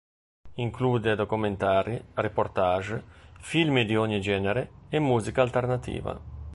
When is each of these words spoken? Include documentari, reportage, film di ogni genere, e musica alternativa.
Include 0.55 1.13
documentari, 1.15 2.01
reportage, 2.15 3.03
film 3.39 3.81
di 3.83 3.95
ogni 3.95 4.19
genere, 4.19 4.71
e 4.89 4.97
musica 4.97 5.43
alternativa. 5.43 6.19